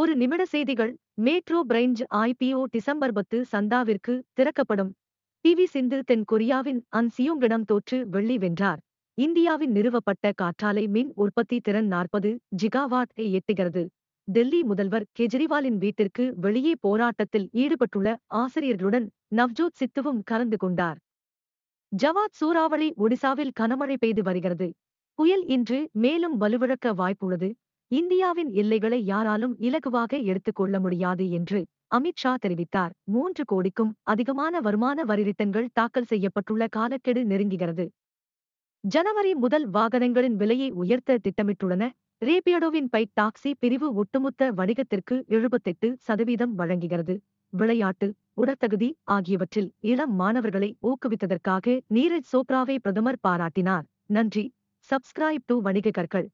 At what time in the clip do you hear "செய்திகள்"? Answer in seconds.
0.44-0.96